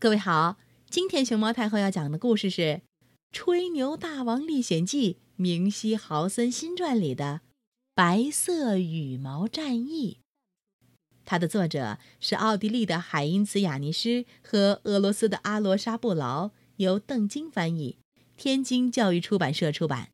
[0.00, 0.56] 各位好，
[0.88, 2.62] 今天熊猫太后要讲的故事是
[3.32, 7.42] 《吹牛大王历险记·明西豪森新传》里的
[7.94, 10.20] 《白色羽毛战役》。
[11.26, 17.98] 它的作者是奥地利的海因茨·雅尼施和俄罗斯的阿罗沙布劳，由邓晶翻译，
[18.38, 20.08] 天津教育出版社出版。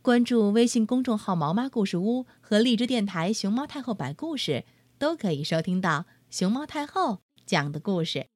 [0.00, 4.64] 关注微信公众号“毛妈故事屋”和荔枝电台“熊猫太后摆故事”，
[4.96, 7.20] 都可以收听到熊猫太后。
[7.50, 8.28] 讲的故事。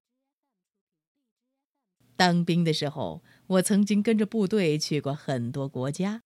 [2.17, 6.23] 当兵的时候，我曾经跟着部队去过很多国家，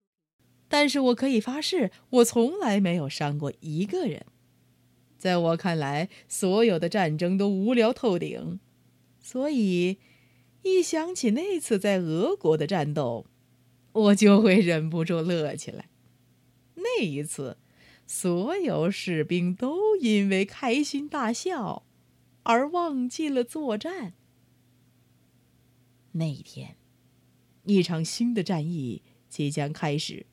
[0.68, 4.24] 但是我可以发誓，我从来没有伤过一个人。
[5.18, 8.58] 在我看来，所有的战争都无聊透顶，
[9.20, 9.98] 所以
[10.62, 13.26] 一想起那次在俄国的战斗，
[13.92, 15.90] 我就会忍不住乐起来。
[16.76, 17.58] 那一次，
[18.06, 21.82] 所有士兵都因为开心大笑。
[22.48, 24.14] 而忘记了作战。
[26.12, 26.78] 那一天，
[27.64, 30.24] 一场新的战役即将开始，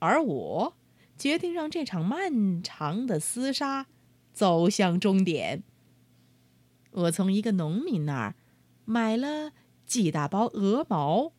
[0.00, 0.76] 而我
[1.16, 3.86] 决定让这场漫长的厮杀
[4.34, 5.62] 走向终点。
[6.90, 8.36] 我从一个农民那儿
[8.84, 9.52] 买了
[9.86, 11.32] 几大包鹅毛，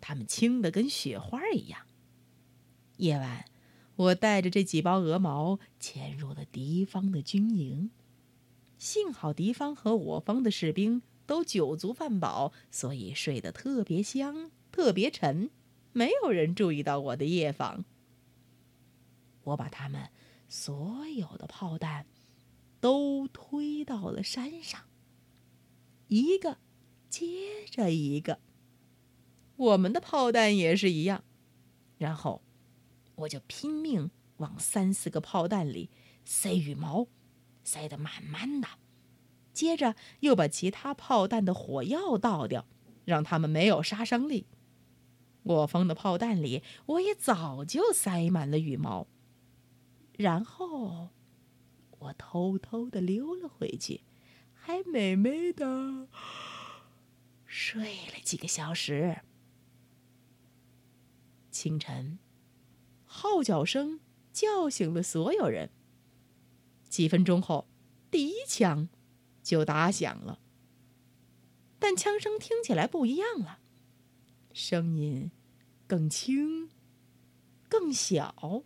[0.00, 1.86] 它们轻的跟雪花一样。
[2.96, 3.44] 夜晚，
[3.96, 7.90] 我带着这几包鹅毛潜入了敌方的军营。
[8.82, 15.50] 幸好敌方和我方的士兵都酒足饭饱，所以睡得特别香、特别沉，
[15.92, 17.84] 没有人注意到我的夜访。
[19.44, 20.10] 我把他们
[20.48, 22.06] 所有的炮弹
[22.80, 24.80] 都推到了山上，
[26.08, 26.58] 一个
[27.08, 28.40] 接着一个。
[29.54, 31.22] 我们的炮弹也是一样。
[31.98, 32.42] 然后，
[33.14, 35.88] 我就拼命往三四个炮弹里
[36.24, 37.06] 塞羽毛。
[37.64, 38.68] 塞得满满的，
[39.52, 42.66] 接着又把其他炮弹的火药倒掉，
[43.04, 44.46] 让它们没有杀伤力。
[45.42, 49.06] 我方的炮弹里，我也早就塞满了羽毛。
[50.16, 51.08] 然后，
[51.98, 54.02] 我偷偷的溜了回去，
[54.54, 56.08] 还美美的
[57.44, 59.22] 睡了几个小时。
[61.50, 62.18] 清晨，
[63.04, 64.00] 号角声
[64.32, 65.70] 叫醒了所有人。
[66.92, 67.66] 几分钟后，
[68.10, 68.90] 第一枪
[69.42, 70.40] 就打响了。
[71.78, 73.60] 但枪声听起来不一样了，
[74.52, 75.30] 声音
[75.86, 76.68] 更轻、
[77.66, 78.64] 更小。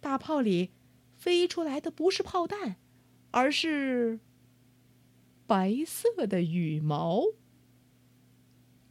[0.00, 0.70] 大炮里
[1.18, 2.76] 飞出来的不是炮弹，
[3.30, 4.20] 而是
[5.46, 7.24] 白色的羽毛。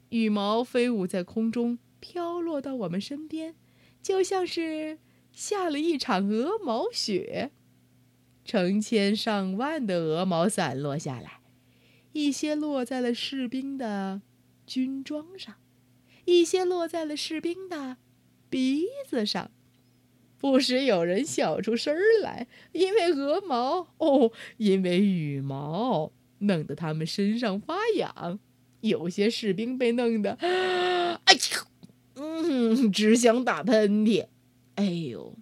[0.09, 3.55] 羽毛飞舞在空中，飘落到我们身边，
[3.99, 4.99] 就像是
[5.31, 7.51] 下了一场鹅毛雪。
[8.45, 11.39] 成千上万的鹅毛散落下来，
[12.13, 14.22] 一些落在了士兵的
[14.66, 15.56] 军装上，
[16.25, 17.97] 一些落在了士兵的
[18.50, 19.51] 鼻子上。
[20.38, 28.39] 不时有人笑出声来，因为鹅毛哦，因为羽毛弄得他们身上发痒。
[28.81, 31.66] 有些士兵被弄得，哎呦，
[32.13, 34.28] 嗯，只想打喷嚏。
[34.75, 35.35] 哎呦，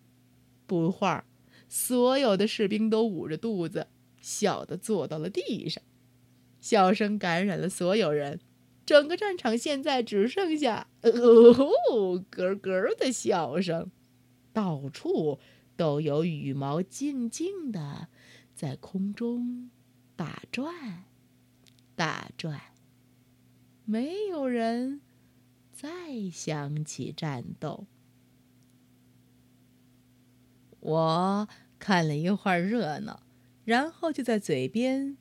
[0.65, 1.25] 不会儿。
[1.75, 3.87] 所有的士兵都捂着肚子，
[4.21, 5.83] 笑得坐到了地上。
[6.61, 8.39] 笑声感染了所有人，
[8.85, 13.89] 整个战场现在只剩下“哦咯咯”的笑声，
[14.53, 15.39] 到处
[15.75, 18.07] 都有羽毛静静的
[18.53, 19.71] 在空中
[20.15, 21.05] 打转，
[21.95, 22.61] 打转。
[23.83, 25.01] 没有人
[25.71, 25.89] 再
[26.31, 27.87] 想起战斗。
[30.83, 31.47] 我
[31.79, 33.23] 看了一会儿热闹，
[33.63, 35.17] 然后就在嘴边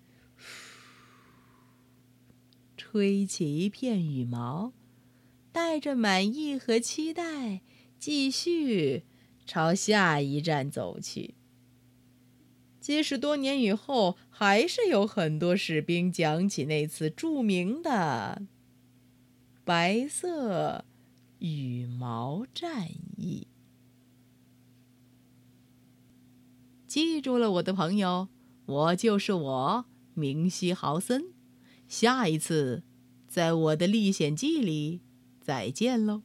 [2.76, 4.72] 吹起一片羽毛，
[5.52, 7.60] 带着满意和期待，
[7.96, 9.04] 继续
[9.46, 11.36] 朝下一站走去。
[12.80, 18.42] 即使多年以后，还是有很多士兵讲起那次著名的
[19.64, 20.84] 白色
[21.38, 23.46] 羽毛战役。
[26.92, 28.28] 记住了，我的朋友，
[28.66, 31.24] 我就是我，明西豪森。
[31.88, 32.82] 下一次，
[33.26, 35.00] 在我的历险记里，
[35.40, 36.20] 再见喽。